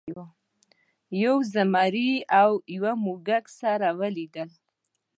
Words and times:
یو 1.23 1.35
زمري 1.53 2.11
او 2.41 2.51
یو 2.77 2.91
موږک 3.05 3.45
سره 3.59 3.87
ولیدل. 3.99 4.49